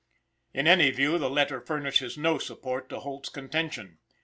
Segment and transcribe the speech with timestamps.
[0.51, 3.99] In any view, the letter furnishes no support to Holt's contention.